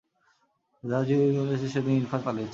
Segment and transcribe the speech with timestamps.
[0.83, 2.49] জাজি যেদিন এসেছে সেদিন ইরফান পালিয়েছে।